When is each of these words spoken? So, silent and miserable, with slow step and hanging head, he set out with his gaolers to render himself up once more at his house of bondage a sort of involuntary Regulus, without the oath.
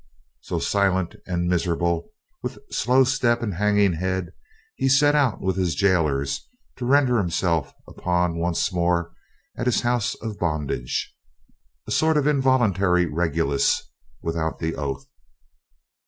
So, 0.41 0.57
silent 0.57 1.13
and 1.27 1.47
miserable, 1.47 2.09
with 2.41 2.57
slow 2.71 3.03
step 3.03 3.43
and 3.43 3.53
hanging 3.53 3.93
head, 3.93 4.31
he 4.75 4.89
set 4.89 5.13
out 5.13 5.41
with 5.41 5.57
his 5.57 5.79
gaolers 5.79 6.49
to 6.77 6.87
render 6.87 7.19
himself 7.19 7.71
up 7.87 8.03
once 8.33 8.73
more 8.73 9.13
at 9.59 9.67
his 9.67 9.81
house 9.81 10.15
of 10.15 10.39
bondage 10.39 11.15
a 11.85 11.91
sort 11.91 12.17
of 12.17 12.25
involuntary 12.25 13.05
Regulus, 13.05 13.91
without 14.23 14.57
the 14.57 14.75
oath. 14.75 15.05